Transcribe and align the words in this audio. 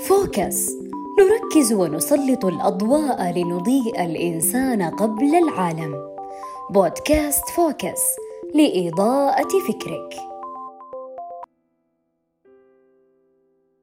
Focus. 0.00 0.70
نركز 1.18 1.72
ونسلط 1.72 2.44
الأضواء 2.44 3.32
لنضيء 3.38 4.04
الإنسان 4.04 4.82
قبل 4.82 5.34
العالم. 5.34 6.16
بودكاست 6.70 7.48
Focus 7.48 8.02
لإضاءة 8.54 9.48
فكرك. 9.68 10.16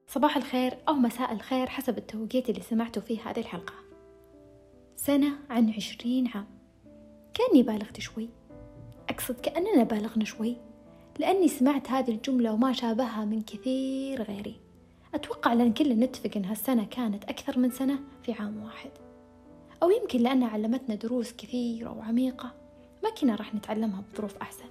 صباح 0.08 0.38
الخير 0.38 0.78
أو 0.88 0.94
مساء 0.94 1.34
الخير 1.34 1.68
حسب 1.68 1.98
التوقيت 1.98 2.50
اللي 2.50 2.62
سمعتوا 2.62 3.02
فيه 3.02 3.20
هذه 3.26 3.40
الحلقة. 3.40 3.74
سنة 4.96 5.32
عن 5.50 5.70
عشرين 5.70 6.28
عام. 6.28 6.48
كأني 7.34 7.64
بالغت 7.64 8.00
شوي. 8.00 8.30
أقصد 9.10 9.40
كأننا 9.40 9.84
بالغنا 9.84 10.26
شوي 10.26 10.58
لأني 11.20 11.48
سمعت 11.48 11.92
هذه 11.92 12.12
الجملة 12.12 12.54
وما 12.54 12.74
شابهها 12.74 13.26
من 13.26 13.42
كثير 13.42 14.22
غيري. 14.22 14.63
أتوقع 15.14 15.54
لأن 15.54 15.74
كلنا 15.74 16.06
نتفق 16.06 16.32
إن 16.36 16.46
هالسنة 16.46 16.86
كانت 16.86 17.24
أكثر 17.24 17.60
من 17.60 17.72
سنة 17.72 18.00
في 18.24 18.34
عام 18.34 18.64
واحد. 18.64 18.92
أو 19.84 19.90
يمكن 19.90 20.20
لأنها 20.20 20.50
علمتنا 20.50 20.96
دروس 20.96 21.34
كثيرة 21.34 21.98
وعميقة 21.98 22.54
ما 23.04 23.10
كنا 23.10 23.36
راح 23.36 23.56
نتعلمها 23.56 24.04
بظروف 24.14 24.38
أحسن. 24.38 24.66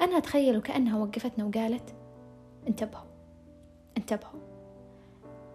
أنا 0.00 0.18
أتخيل 0.18 0.56
وكأنها 0.56 0.98
وقفتنا 0.98 1.44
وقالت 1.44 1.94
انتبهوا 2.68 3.06
انتبهوا. 3.98 4.40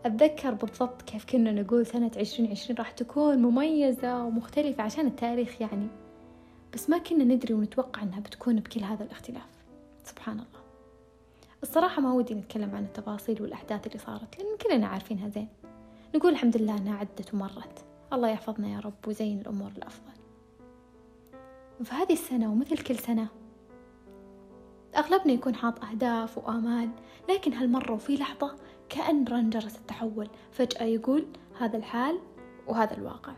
أتذكر 0.05 0.53
بالضبط 0.53 1.01
كيف 1.01 1.25
كنا 1.25 1.51
نقول 1.51 1.85
سنة 1.85 2.11
عشرين 2.17 2.51
عشرين 2.51 2.77
راح 2.77 2.91
تكون 2.91 3.37
مميزة 3.37 4.23
ومختلفة 4.23 4.83
عشان 4.83 5.07
التاريخ 5.07 5.61
يعني. 5.61 5.87
بس 6.73 6.89
ما 6.89 6.97
كنا 6.97 7.23
ندري 7.23 7.53
ونتوقع 7.53 8.03
أنها 8.03 8.19
بتكون 8.19 8.55
بكل 8.55 8.83
هذا 8.83 9.03
الاختلاف. 9.03 9.47
سبحان 10.03 10.35
الله. 10.35 10.66
الصراحة 11.67 12.01
ما 12.01 12.13
ودي 12.13 12.33
نتكلم 12.33 12.75
عن 12.75 12.83
التفاصيل 12.83 13.41
والأحداث 13.41 13.87
اللي 13.87 13.97
صارت 13.97 14.39
لأن 14.39 14.57
كلنا 14.57 14.87
عارفينها 14.87 15.29
زين. 15.29 15.47
نقول 16.15 16.31
الحمد 16.31 16.57
لله 16.57 16.77
أنها 16.77 16.97
عدت 16.97 17.33
ومرت. 17.33 17.85
الله 18.13 18.29
يحفظنا 18.29 18.67
يا 18.67 18.79
رب 18.79 19.07
وزين 19.07 19.39
الأمور 19.39 19.71
الأفضل. 19.77 20.11
في 21.83 21.93
هذه 21.95 22.13
السنة 22.13 22.51
ومثل 22.51 22.77
كل 22.77 22.95
سنة 22.95 23.27
أغلبنا 24.97 25.33
يكون 25.33 25.55
حاط 25.55 25.83
أهداف 25.83 26.37
وآمال 26.37 26.89
لكن 27.29 27.53
هالمرة 27.53 27.91
وفي 27.93 28.15
لحظة 28.15 28.55
كأن 28.89 29.25
رنجرة 29.27 29.71
التحول 29.75 30.29
فجأة 30.51 30.83
يقول 30.83 31.25
هذا 31.59 31.77
الحال 31.77 32.19
وهذا 32.67 32.97
الواقع. 32.97 33.33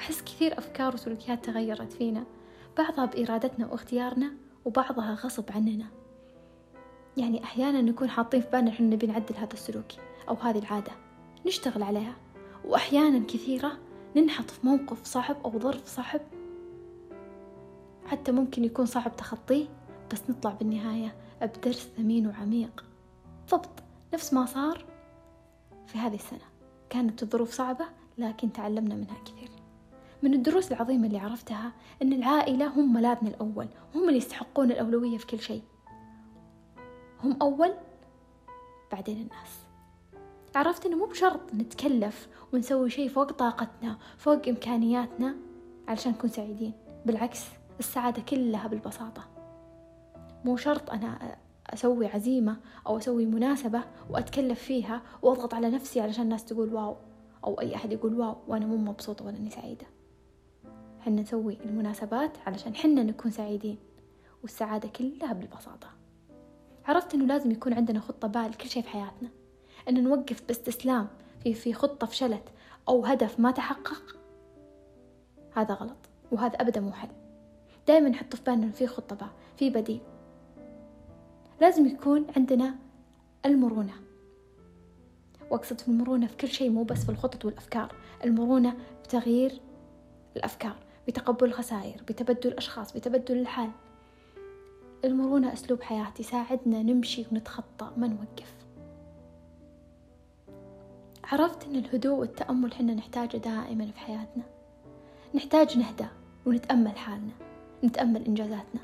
أحس 0.00 0.22
كثير 0.22 0.58
أفكار 0.58 0.94
وسلوكيات 0.94 1.44
تغيرت 1.44 1.92
فينا. 1.92 2.24
بعضها 2.78 3.04
بإرادتنا 3.04 3.66
وإختيارنا 3.66 4.32
وبعضها 4.64 5.14
غصب 5.14 5.44
عننا. 5.52 5.95
يعني 7.16 7.44
أحيانا 7.44 7.82
نكون 7.82 8.10
حاطين 8.10 8.40
في 8.40 8.50
بالنا 8.50 8.70
إحنا 8.70 8.86
نبي 8.86 9.06
نعدل 9.06 9.36
هذا 9.36 9.52
السلوك 9.52 9.86
أو 10.28 10.34
هذه 10.34 10.58
العادة 10.58 10.92
نشتغل 11.46 11.82
عليها. 11.82 12.16
وأحيانا 12.64 13.26
كثيرة 13.26 13.78
ننحط 14.16 14.50
في 14.50 14.66
موقف 14.66 15.04
صعب 15.04 15.36
أو 15.44 15.58
ظرف 15.58 15.86
صعب. 15.86 16.20
حتى 18.06 18.32
ممكن 18.32 18.64
يكون 18.64 18.86
صعب 18.86 19.16
تخطيه 19.16 19.66
بس 20.12 20.30
نطلع 20.30 20.52
بالنهاية 20.52 21.14
بدرس 21.42 21.88
ثمين 21.96 22.26
وعميق. 22.26 22.84
ضبط 23.50 23.82
نفس 24.14 24.34
ما 24.34 24.46
صار 24.46 24.84
في 25.86 25.98
هذه 25.98 26.14
السنة. 26.14 26.46
كانت 26.90 27.22
الظروف 27.22 27.52
صعبة 27.52 27.84
لكن 28.18 28.52
تعلمنا 28.52 28.94
منها 28.94 29.16
كثير. 29.24 29.50
من 30.22 30.34
الدروس 30.34 30.72
العظيمة 30.72 31.06
اللي 31.06 31.18
عرفتها 31.18 31.72
أن 32.02 32.12
العائلة 32.12 32.66
هم 32.66 32.92
ملاذنا 32.92 33.30
الأول 33.30 33.68
وهم 33.94 34.08
اللي 34.08 34.18
يستحقون 34.18 34.70
الأولوية 34.70 35.18
في 35.18 35.26
كل 35.26 35.40
شيء. 35.40 35.62
هم 37.24 37.36
أول 37.42 37.74
بعدين 38.92 39.16
الناس. 39.16 39.66
عرفت 40.54 40.86
إنه 40.86 40.96
مو 40.96 41.06
بشرط 41.06 41.54
نتكلف 41.54 42.28
ونسوي 42.52 42.90
شيء 42.90 43.08
فوق 43.08 43.32
طاقتنا 43.32 43.98
فوق 44.16 44.48
إمكانياتنا 44.48 45.36
علشان 45.88 46.12
نكون 46.12 46.30
سعيدين. 46.30 46.72
بالعكس 47.06 47.44
السعادة 47.78 48.22
كلها 48.22 48.68
بالبساطة. 48.68 49.22
مو 50.44 50.56
شرط 50.56 50.90
أنا 50.90 51.36
أسوي 51.66 52.06
عزيمة 52.06 52.56
أو 52.86 52.98
أسوي 52.98 53.26
مناسبة 53.26 53.84
وأتكلف 54.10 54.62
فيها 54.62 55.02
وأضغط 55.22 55.54
على 55.54 55.70
نفسي 55.70 56.00
علشان 56.00 56.24
الناس 56.24 56.44
تقول 56.44 56.74
واو 56.74 56.96
أو 57.44 57.60
أي 57.60 57.74
أحد 57.74 57.92
يقول 57.92 58.20
واو 58.20 58.36
وأنا 58.48 58.66
مو 58.66 58.76
مبسوطة 58.76 59.24
ولا 59.24 59.36
أني 59.36 59.50
سعيدة. 59.50 59.86
حنا 61.00 61.22
نسوي 61.22 61.58
المناسبات 61.64 62.38
علشان 62.46 62.74
حنا 62.74 63.02
نكون 63.02 63.30
سعيدين 63.30 63.78
والسعادة 64.42 64.88
كلها 64.88 65.32
بالبساطة. 65.32 65.88
عرفت 66.86 67.14
إنه 67.14 67.24
لازم 67.24 67.50
يكون 67.50 67.72
عندنا 67.72 68.00
خطة 68.00 68.28
بال 68.28 68.54
كل 68.54 68.68
شيء 68.68 68.82
في 68.82 68.88
حياتنا. 68.88 69.28
إن 69.88 70.04
نوقف 70.04 70.42
باستسلام 70.46 71.08
في 71.42 71.54
في 71.54 71.72
خطة 71.72 72.06
فشلت 72.06 72.42
أو 72.88 73.04
هدف 73.04 73.40
ما 73.40 73.50
تحقق. 73.50 74.16
هذا 75.56 75.74
غلط 75.74 75.96
وهذا 76.32 76.56
أبدا 76.60 76.80
مو 76.80 76.92
حل 76.92 77.08
دائما 77.86 78.08
نحط 78.08 78.36
في 78.36 78.42
بالنا 78.42 78.64
إنه 78.64 78.72
في 78.72 78.86
خطة 78.86 79.16
بال 79.16 79.28
في 79.56 79.70
بديل. 79.70 80.00
لازم 81.60 81.86
يكون 81.86 82.26
عندنا 82.36 82.74
المرونة. 83.46 83.92
وأقصد 85.50 85.80
في 85.80 85.88
المرونة 85.88 86.26
في 86.26 86.36
كل 86.36 86.48
شيء 86.48 86.70
مو 86.70 86.82
بس 86.84 87.04
في 87.04 87.08
الخطط 87.08 87.44
والأفكار. 87.44 87.94
المرونة 88.24 88.76
بتغيير 89.04 89.60
الأفكار 90.36 90.76
بتقبل 91.08 91.46
الخسائر 91.46 92.02
بتبدل 92.02 92.50
الأشخاص 92.50 92.92
بتبدل 92.92 93.38
الحال. 93.38 93.70
المرونة 95.04 95.52
أسلوب 95.52 95.82
حياة 95.82 96.12
يساعدنا 96.20 96.82
نمشي 96.82 97.26
ونتخطى 97.32 97.92
ما 97.96 98.06
نوقف. 98.06 98.54
عرفت 101.24 101.64
أن 101.66 101.76
الهدوء 101.76 102.18
والتأمل 102.18 102.74
حنا 102.74 102.94
نحتاجه 102.94 103.36
دائما 103.36 103.86
في 103.86 103.98
حياتنا. 103.98 104.42
نحتاج 105.34 105.78
نهدى 105.78 106.06
ونتأمل 106.46 106.98
حالنا 106.98 107.32
نتأمل 107.84 108.24
إنجازاتنا. 108.24 108.80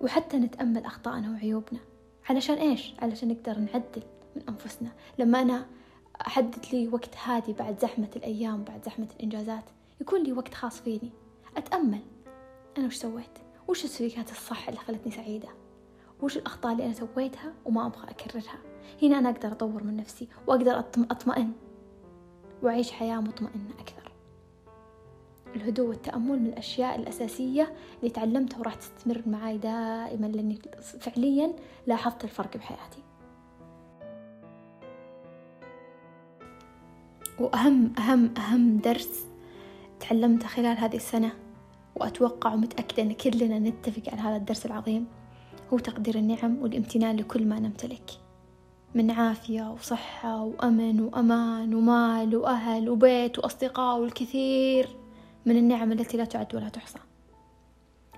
وحتى 0.00 0.36
نتأمل 0.36 0.84
أخطائنا 0.84 1.30
وعيوبنا. 1.30 1.80
علشان 2.28 2.56
إيش؟ 2.56 2.94
علشان 3.02 3.28
نقدر 3.28 3.58
نعدل 3.58 4.02
من 4.36 4.42
أنفسنا. 4.48 4.92
لما 5.18 5.42
أنا 5.42 5.66
أحدد 6.26 6.66
لي 6.72 6.88
وقت 6.88 7.16
هادي 7.24 7.52
بعد 7.52 7.80
زحمة 7.80 8.08
الأيام 8.16 8.64
بعد 8.64 8.84
زحمة 8.84 9.08
الإنجازات 9.16 9.64
يكون 10.00 10.22
لي 10.22 10.32
وقت 10.32 10.54
خاص 10.54 10.80
فيني. 10.80 11.10
أتأمل. 11.56 12.00
أنا 12.78 12.86
وش 12.86 12.96
سويت؟ 12.96 13.38
وش 13.70 13.84
السلوكيات 13.84 14.30
الصح 14.30 14.68
اللي 14.68 14.80
خلتني 14.80 15.12
سعيدة؟ 15.12 15.48
وش 16.22 16.36
الأخطاء 16.36 16.72
اللي 16.72 16.84
أنا 16.84 16.92
سويتها 16.92 17.52
وما 17.64 17.86
أبغى 17.86 18.10
أكررها؟ 18.10 18.58
هنا 19.02 19.18
أنا 19.18 19.30
أقدر 19.30 19.52
أطور 19.52 19.84
من 19.84 19.96
نفسي 19.96 20.28
وأقدر 20.46 20.78
أطمئن 21.10 21.52
وأعيش 22.62 22.92
حياة 22.92 23.20
مطمئنة 23.20 23.70
أكثر. 23.78 24.12
الهدوء 25.56 25.88
والتأمل 25.88 26.38
من 26.38 26.46
الأشياء 26.46 26.96
الأساسية 26.96 27.74
اللي 28.00 28.10
تعلمتها 28.10 28.58
وراح 28.58 28.74
تستمر 28.74 29.22
معاي 29.26 29.58
دائما 29.58 30.26
لأني 30.26 30.58
فعليا 31.00 31.52
لاحظت 31.86 32.24
الفرق 32.24 32.56
بحياتي. 32.56 33.02
وأهم 37.38 37.92
أهم 37.98 38.34
أهم 38.38 38.78
درس 38.78 39.26
تعلمته 40.00 40.48
خلال 40.48 40.78
هذه 40.78 40.96
السنة 40.96 41.32
وأتوقع 41.96 42.54
ومتأكدة 42.54 43.02
أن 43.02 43.12
كلنا 43.12 43.58
نتفق 43.58 44.02
على 44.12 44.20
هذا 44.20 44.36
الدرس 44.36 44.66
العظيم. 44.66 45.06
هو 45.72 45.78
تقدير 45.78 46.14
النعم 46.14 46.62
والامتنان 46.62 47.16
لكل 47.16 47.46
ما 47.46 47.60
نمتلك. 47.60 48.10
من 48.94 49.10
عافية 49.10 49.70
وصحة 49.70 50.42
وأمن 50.42 51.00
وأمان 51.00 51.74
ومال 51.74 52.36
وأهل 52.36 52.88
وبيت 52.88 53.38
وأصدقاء 53.38 54.00
والكثير 54.00 54.88
من 55.46 55.56
النعم 55.56 55.92
التي 55.92 56.16
لا 56.16 56.24
تعد 56.24 56.54
ولا 56.54 56.68
تحصى. 56.68 56.98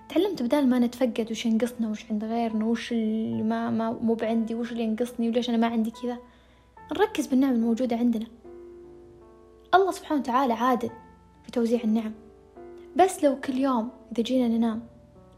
تعلمت 0.08 0.42
بدال 0.42 0.68
ما 0.68 0.78
نتفقد 0.78 1.26
وش 1.30 1.46
ينقصنا 1.46 1.90
وش 1.90 2.10
عند 2.10 2.24
غيرنا 2.24 2.64
وش 2.64 2.92
اللي 2.92 3.42
ما, 3.42 3.70
ما 3.70 3.90
مو 3.92 4.14
بعندي 4.14 4.54
وش 4.54 4.72
اللي 4.72 4.82
ينقصني 4.82 5.28
وليش 5.28 5.48
أنا 5.48 5.58
ما 5.58 5.66
عندي 5.66 5.90
كذا. 5.90 6.18
نركز 6.92 7.26
بالنعم 7.26 7.52
الموجودة 7.52 7.96
عندنا. 7.96 8.26
الله 9.74 9.90
سبحانه 9.90 10.20
وتعالى 10.20 10.52
عادل 10.52 10.90
في 11.44 11.50
توزيع 11.50 11.80
النعم. 11.84 12.12
بس 12.96 13.24
لو 13.24 13.40
كل 13.40 13.58
يوم 13.58 13.90
إذا 14.12 14.22
جينا 14.22 14.48
ننام 14.48 14.82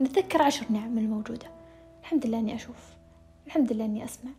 نتذكر 0.01 0.43
عشر 0.43 0.67
نعم 0.71 0.99
الموجودة. 0.99 1.47
الحمد 2.01 2.27
لله 2.27 2.39
إني 2.39 2.55
أشوف 2.55 2.77
الحمد 3.47 3.73
لله 3.73 3.85
إني 3.85 4.05
أسمع 4.05 4.31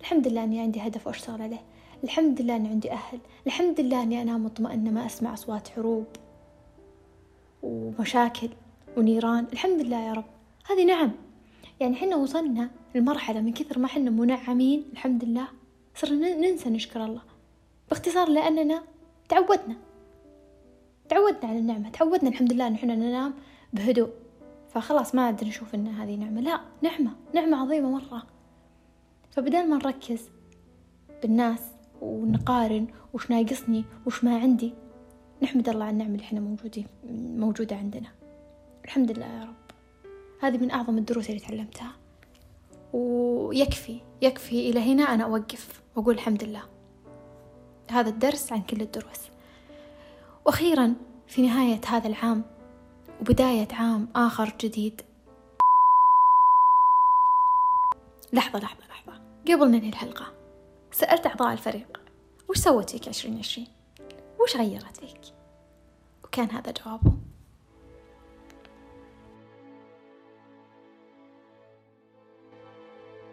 الحمد 0.00 0.28
لله 0.28 0.44
إني 0.44 0.60
عندي 0.60 0.80
هدف 0.80 1.06
وأشتغل 1.06 1.42
عليه 1.42 1.62
الحمد 2.04 2.42
لله 2.42 2.56
إني 2.56 2.68
عندي 2.68 2.92
أهل 2.92 3.18
الحمد 3.46 3.80
لله 3.80 4.02
إني 4.02 4.22
أنام 4.22 4.44
مطمئنة 4.44 4.90
ما 4.90 5.06
أسمع 5.06 5.34
أصوات 5.34 5.68
حروب 5.68 6.06
ومشاكل 7.62 8.48
ونيران. 8.96 9.46
الحمد 9.52 9.80
لله 9.80 10.00
يا 10.00 10.12
رب. 10.12 10.24
هذه 10.70 10.84
نعم. 10.84 11.12
يعني 11.80 11.96
حنا 11.96 12.16
وصلنا 12.16 12.70
لمرحلة 12.94 13.40
من 13.40 13.52
كثر 13.52 13.78
ما 13.78 13.88
حنا 13.88 14.10
منعمين 14.10 14.84
الحمد 14.92 15.24
لله. 15.24 15.48
صرنا 15.94 16.34
ننسى 16.34 16.70
نشكر 16.70 17.04
الله. 17.04 17.22
باختصار 17.90 18.28
لأننا 18.28 18.82
تعودنا. 19.28 19.76
تعودنا 21.08 21.50
على 21.50 21.58
النعمة 21.58 21.90
تعودنا 21.90 22.30
الحمد 22.30 22.52
لله 22.52 22.66
إن 22.66 22.74
إحنا 22.74 22.94
ننام 22.94 23.34
بهدوء. 23.72 24.10
فخلاص 24.68 25.14
ما 25.14 25.22
عاد 25.26 25.44
نشوف 25.44 25.74
إن 25.74 25.86
هذه 25.86 26.16
نعمة. 26.16 26.40
لا 26.40 26.60
نعمة 26.82 27.10
نعمة 27.34 27.56
عظيمة 27.56 27.90
مرة. 27.90 28.22
فبدال 29.30 29.70
ما 29.70 29.76
نركز 29.76 30.30
بالناس 31.22 31.60
ونقارن 32.00 32.86
وش 33.14 33.30
ناقصني 33.30 33.84
وش 34.06 34.24
ما 34.24 34.38
عندي 34.38 34.72
نحمد 35.42 35.68
الله 35.68 35.84
على 35.84 35.92
النعمة 35.92 36.14
اللي 36.14 36.24
إحنا 36.24 36.40
موجودين 36.40 36.86
موجودة 37.36 37.76
عندنا. 37.76 38.08
الحمد 38.84 39.10
لله 39.10 39.26
يا 39.26 39.44
رب. 39.44 39.54
هذه 40.40 40.58
من 40.58 40.70
أعظم 40.70 40.98
الدروس 40.98 41.30
اللي 41.30 41.40
تعلمتها. 41.40 41.92
ويكفي 42.92 44.00
يكفي 44.22 44.70
إلى 44.70 44.92
هنا 44.92 45.02
أنا 45.02 45.24
أوقف 45.24 45.82
وأقول 45.96 46.14
الحمد 46.14 46.44
لله. 46.44 46.62
هذا 47.90 48.08
الدرس 48.08 48.52
عن 48.52 48.62
كل 48.62 48.80
الدروس. 48.80 49.33
وأخيرا 50.46 50.94
في 51.26 51.42
نهاية 51.42 51.80
هذا 51.86 52.08
العام 52.08 52.44
وبداية 53.20 53.68
عام 53.72 54.08
آخر 54.16 54.52
جديد. 54.60 55.02
لحظة 58.32 58.58
لحظة 58.58 58.86
لحظة. 58.88 59.20
قبل 59.48 59.70
ننهي 59.70 59.88
الحلقة 59.88 60.32
سألت 60.92 61.26
أعضاء 61.26 61.52
الفريق 61.52 62.00
وش 62.48 62.58
سوت 62.58 62.90
فيك 62.90 63.08
عشرين 63.08 63.38
عشرين؟ 63.38 63.68
وش 64.40 64.56
غيرت 64.56 64.96
فيك؟ 64.96 65.20
وكان 66.24 66.50
هذا 66.50 66.72
جوابه. 66.72 67.12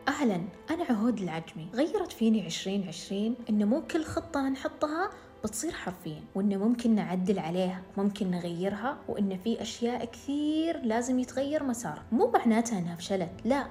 أهلا. 0.07 0.41
أنا 0.69 0.83
عهود 0.83 1.19
العجمي. 1.19 1.69
غيرت 1.73 2.11
فيني 2.11 2.45
عشرين 2.45 2.87
عشرين 2.87 3.35
إنه 3.49 3.65
مو 3.65 3.81
كل 3.81 4.03
خطة 4.03 4.49
نحطها 4.49 5.09
بتصير 5.43 5.71
حرفيا 5.71 6.21
وإنه 6.35 6.57
ممكن 6.57 6.95
نعدل 6.95 7.39
عليها 7.39 7.81
ممكن 7.97 8.31
نغيرها 8.31 8.97
وإنه 9.07 9.38
في 9.38 9.61
أشياء 9.61 10.05
كثير 10.05 10.81
لازم 10.81 11.19
يتغير 11.19 11.63
مسارها 11.63 12.03
مو 12.11 12.31
معناتها 12.31 12.79
إنها 12.79 12.95
فشلت 12.95 13.31
لا 13.45 13.67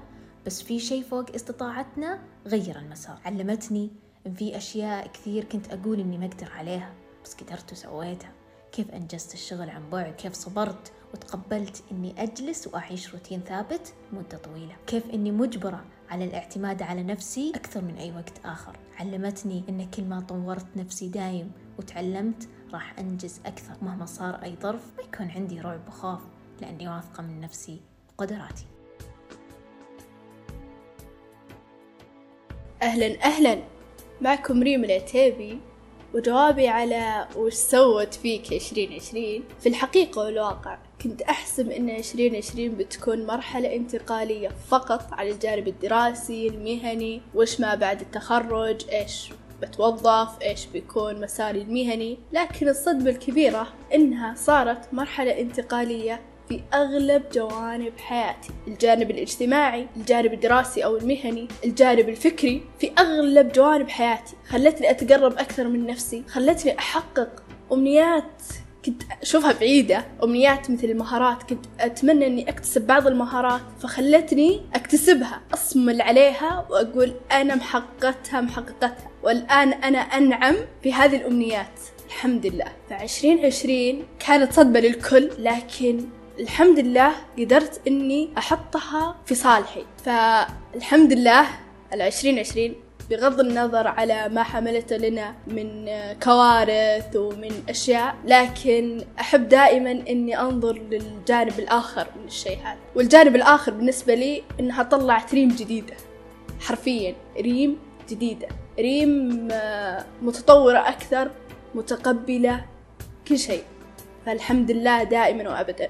بس 0.47 0.63
في 0.63 0.81
شيء 0.81 1.03
فوق 1.03 1.31
استطاعتنا 1.35 2.19
غير 2.47 2.79
المسار. 2.79 3.19
علمتني 3.25 3.91
إن 4.27 4.35
في 4.35 4.57
أشياء 4.57 5.07
كثير 5.07 5.45
كنت 5.45 5.73
أقول 5.73 6.01
إني 6.01 6.19
ما 6.19 6.27
أقدر 6.27 6.53
عليها 6.53 6.93
بس 7.25 7.35
قدرت 7.35 7.73
وسويتها. 7.73 8.33
كيف 8.73 8.91
أنجزت 8.91 9.35
الشغل 9.35 9.71
عن 9.71 9.91
بعد؟ 9.91 10.15
كيف 10.15 10.33
صبرت 10.33 10.93
وتقبلت 11.15 11.83
إني 11.93 12.23
أجلس 12.23 12.67
وأعيش 12.67 13.15
روتين 13.15 13.41
ثابت 13.41 13.95
مدة 14.13 14.39
طويلة؟ 14.39 14.77
كيف 14.87 15.11
إني 15.11 15.31
مجبرة 15.31 15.85
على 16.11 16.25
الاعتماد 16.25 16.83
على 16.83 17.03
نفسي 17.03 17.53
أكثر 17.55 17.85
من 17.85 17.97
أي 17.97 18.13
وقت 18.13 18.33
آخر. 18.45 18.77
علمتني 18.99 19.65
إن 19.69 19.91
كل 19.91 20.05
ما 20.05 20.21
طورت 20.21 20.67
نفسي 20.77 21.09
دايم 21.09 21.53
وتعلمت 21.79 22.49
راح 22.73 22.99
أنجز 22.99 23.41
أكثر. 23.47 23.75
مهما 23.83 24.07
صار 24.07 24.35
أي 24.35 24.57
ظرف 24.63 24.83
ما 24.99 25.03
يكون 25.03 25.31
عندي 25.31 25.61
رعب 25.61 25.89
وخوف 25.89 26.21
لأني 26.61 26.89
واثقة 26.89 27.23
من 27.23 27.41
نفسي 27.41 27.81
وقدراتي. 28.09 28.67
أهلا 32.83 33.25
أهلا. 33.25 33.63
معكم 34.21 34.63
ريم 34.63 34.85
العتيبي 34.85 35.61
وجوابي 36.15 36.69
على 36.69 37.29
وش 37.37 37.55
سوت 37.55 38.15
فيك 38.15 38.53
عشرين 38.53 38.93
عشرين 38.93 39.45
في 39.61 39.69
الحقيقة 39.69 40.23
والواقع. 40.23 40.79
كنت 41.03 41.23
أحسب 41.23 41.71
أن 41.71 41.91
عشرين 41.91 42.37
عشرين 42.37 42.75
بتكون 42.75 43.27
مرحلة 43.27 43.77
انتقالية 43.77 44.49
فقط 44.69 45.13
على 45.13 45.31
الجانب 45.31 45.69
الدراسي 45.69 46.49
المهني 46.49 47.23
وش 47.35 47.61
ما 47.61 47.75
بعد 47.75 48.01
التخرج 48.01 48.91
إيش 48.93 49.33
بتوظف 49.63 50.43
إيش 50.43 50.67
بيكون 50.67 51.21
مساري 51.21 51.63
المهني. 51.63 52.19
لكن 52.33 52.69
الصدمة 52.69 53.11
الكبيرة 53.11 53.69
إنها 53.95 54.35
صارت 54.35 54.95
مرحلة 54.95 55.41
انتقالية 55.41 56.21
في 56.49 56.61
أغلب 56.75 57.23
جوانب 57.33 57.93
حياتي. 57.99 58.51
الجانب 58.69 59.11
الاجتماعي 59.11 59.87
الجانب 59.97 60.33
الدراسي 60.33 60.85
أو 60.85 60.97
المهني 60.97 61.49
الجانب 61.65 62.09
الفكري 62.09 62.63
في 62.79 62.93
أغلب 62.99 63.53
جوانب 63.53 63.89
حياتي. 63.89 64.37
خلتني 64.49 64.91
أتقرب 64.91 65.33
أكثر 65.33 65.69
من 65.69 65.87
نفسي 65.87 66.25
خلتني 66.29 66.79
أحقق 66.79 67.43
أمنيات 67.73 68.43
كنت 68.85 69.03
أشوفها 69.23 69.53
بعيدة 69.53 70.05
أمنيات 70.25 70.71
مثل 70.71 70.85
المهارات 70.85 71.43
كنت 71.43 71.67
أتمنى 71.81 72.27
أني 72.27 72.49
أكتسب 72.49 72.87
بعض 72.87 73.07
المهارات 73.07 73.61
فخلتني 73.81 74.61
أكتسبها 74.75 75.41
أصمل 75.55 76.03
عليها 76.03 76.67
وأقول 76.71 77.15
أنا 77.33 77.55
محققتها 77.55 78.41
محققتها. 78.41 79.11
والآن 79.23 79.73
أنا 79.73 79.99
أنعم 79.99 80.57
في 80.83 80.93
هذه 80.93 81.17
الأمنيات. 81.17 81.81
الحمد 82.07 82.47
لله. 82.47 82.73
فعشرين 82.91 83.47
عشرين 83.47 84.05
كانت 84.27 84.53
صدمة 84.53 84.81
للكل 84.81 85.31
لكن 85.39 86.05
الحمد 86.41 86.79
لله 86.79 87.13
قدرت 87.39 87.81
إني 87.89 88.31
أحطها 88.39 89.17
في 89.27 89.35
صالحي. 89.35 89.85
فالحمد 90.05 91.13
لله 91.13 91.47
العشرين 91.93 92.39
عشرين 92.39 92.75
بغض 93.11 93.41
النظر 93.41 93.87
على 93.87 94.29
ما 94.29 94.43
حملته 94.43 94.97
لنا 94.97 95.35
من 95.47 95.89
كوارث 96.23 97.17
ومن 97.17 97.53
أشياء 97.69 98.17
لكن 98.25 99.05
أحب 99.21 99.49
دائما 99.49 99.91
أني 99.91 100.41
أنظر 100.41 100.79
للجانب 100.79 101.59
الآخر 101.59 102.07
من 102.17 102.27
الشيء 102.27 102.59
هذا. 102.59 102.79
والجانب 102.95 103.37
الآخر 103.37 103.73
بالنسبة 103.73 104.15
لي 104.15 104.43
أنها 104.61 104.83
طلعت 104.83 105.35
ريم 105.35 105.49
جديدة. 105.49 105.95
حرفيا 106.61 107.15
ريم 107.41 107.79
جديدة. 108.11 108.49
ريم 108.79 109.49
متطورة 110.23 110.79
أكثر 110.79 111.31
متقبلة 111.75 112.65
كل 113.29 113.39
شيء. 113.39 113.63
فالحمد 114.27 114.71
لله 114.71 115.03
دائما 115.03 115.51
وأبدا. 115.51 115.89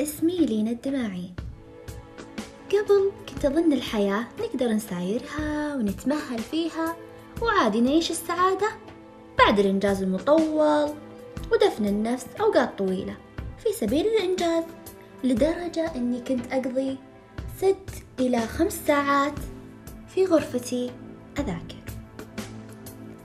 اسمي 0.00 0.36
لينا 0.36 0.70
الدماعي. 0.70 1.30
قبل 2.70 3.12
كنت 3.28 3.44
أظن 3.44 3.72
الحياة 3.72 4.28
نقدر 4.40 4.68
نسايرها 4.68 5.74
ونتمهل 5.74 6.38
فيها 6.38 6.96
وعادي 7.42 7.80
نعيش 7.80 8.10
السعادة 8.10 8.68
بعد 9.38 9.58
الإنجاز 9.58 10.02
المطول 10.02 10.90
ودفن 11.52 11.86
النفس 11.86 12.26
أوقات 12.40 12.78
طويلة 12.78 13.16
في 13.58 13.72
سبيل 13.72 14.06
الإنجاز 14.06 14.64
لدرجة 15.24 15.94
أني 15.96 16.20
كنت 16.20 16.52
أقضي 16.52 16.98
ست 17.58 18.04
إلى 18.20 18.40
خمس 18.40 18.80
ساعات 18.86 19.38
في 20.08 20.24
غرفتي 20.24 20.90
أذاكر. 21.38 21.78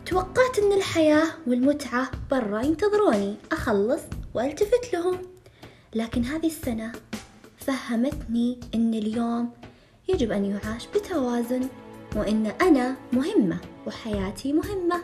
توقعت 0.05 0.59
أن 0.59 0.71
الحياة 0.71 1.27
والمتعة 1.47 2.11
برا 2.31 2.61
ينتظروني 2.61 3.35
أخلص 3.51 4.01
وألتفت 4.33 4.93
لهم. 4.93 5.17
لكن 5.95 6.24
هذه 6.24 6.48
السنة 6.48 6.92
فهمتني 7.57 8.59
أن 8.76 8.94
اليوم 8.94 9.50
يجب 10.09 10.31
أن 10.31 10.45
يعاش 10.45 10.88
بتوازن 10.95 11.68
وأن 12.16 12.45
أنا 12.62 12.95
مهمة 13.14 13.57
وحياتي 13.88 14.54
مهمة. 14.54 15.04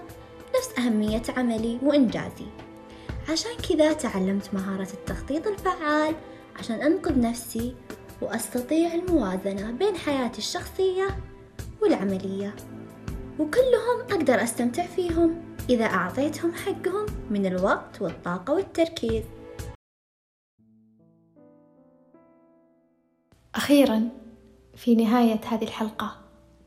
نفس 0.58 0.80
أهمية 0.80 1.22
عملي 1.38 1.80
وإنجازي. 1.84 2.46
عشان 3.30 3.52
كذا 3.70 3.94
تعلمت 3.94 4.54
مهارة 4.54 4.88
التخطيط 4.94 5.48
الفعال 5.48 6.16
عشان 6.60 6.82
أنقذ 6.82 7.20
نفسي 7.20 7.76
وأستطيع 8.22 8.94
الموازنة 8.94 9.72
بين 9.72 9.96
حياتي 9.96 10.38
الشخصية 10.38 11.18
والعملية. 11.82 12.56
وكلهم 13.40 14.00
أقدر 14.12 14.44
أستمتع 14.44 14.86
فيهم 14.86 15.42
إذا 15.70 15.86
أعطيتهم 15.86 16.54
حقهم 16.54 17.06
من 17.30 17.46
الوقت 17.46 18.02
والطاقة 18.02 18.54
والتركيز. 18.54 19.24
أخيرا 23.56 24.10
في 24.76 24.96
نهاية 24.96 25.42
هذه 25.48 25.64
الحلقة 25.64 26.16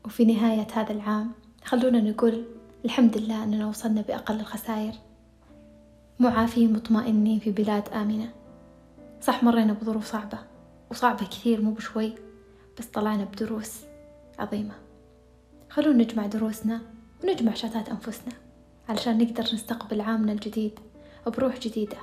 وفي 0.05 0.25
نهاية 0.25 0.67
هذا 0.73 0.91
العام 0.91 1.31
خلونا 1.63 2.01
نقول 2.01 2.45
الحمد 2.85 3.17
لله 3.17 3.43
أننا 3.43 3.67
وصلنا 3.67 4.01
بأقل 4.01 4.39
الخسائر. 4.39 4.93
معافين 6.19 6.73
مطمئنين 6.73 7.39
في 7.39 7.51
بلاد 7.51 7.89
آمنة. 7.89 8.29
صح 9.21 9.43
مرينا 9.43 9.73
بظروف 9.73 10.11
صعبة 10.11 10.37
وصعبة 10.91 11.25
كثير 11.25 11.61
مو 11.61 11.71
بشوي 11.71 12.13
بس 12.79 12.85
طلعنا 12.85 13.23
بدروس 13.23 13.81
عظيمة. 14.39 14.75
خلونا 15.69 16.03
نجمع 16.03 16.25
دروسنا 16.25 16.81
ونجمع 17.23 17.53
شتات 17.53 17.89
أنفسنا 17.89 18.33
علشان 18.89 19.17
نقدر 19.17 19.43
نستقبل 19.43 20.01
عامنا 20.01 20.31
الجديد 20.31 20.79
بروح 21.27 21.59
جديدة 21.59 21.97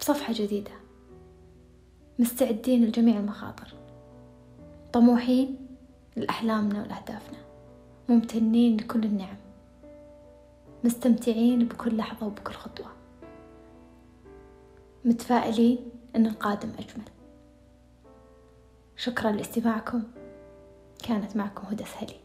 بصفحة 0.00 0.32
جديدة. 0.32 0.72
مستعدين 2.18 2.84
لجميع 2.84 3.20
المخاطر. 3.20 3.74
طموحين 4.94 5.66
لأحلامنا 6.16 6.82
ولأهدافنا. 6.82 7.38
ممتنين 8.08 8.76
لكل 8.76 9.04
النعم. 9.04 9.36
مستمتعين 10.84 11.68
بكل 11.68 11.96
لحظة 11.96 12.26
وبكل 12.26 12.52
خطوة. 12.52 12.86
متفائلين 15.04 15.78
أن 16.16 16.26
القادم 16.26 16.68
أجمل. 16.68 17.04
شكرا 18.96 19.32
لاستماعكم. 19.32 20.02
كانت 21.08 21.36
معكم 21.36 21.66
هدى 21.66 21.84
سهلي. 21.84 22.23